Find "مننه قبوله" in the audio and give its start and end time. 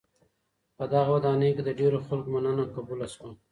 2.35-3.07